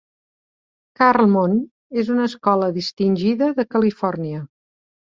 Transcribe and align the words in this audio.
Carlmont 1.01 1.53
és 2.05 2.11
una 2.17 2.27
escola 2.31 2.73
distingida 2.81 3.55
de 3.63 3.69
Califòrnia. 3.77 4.47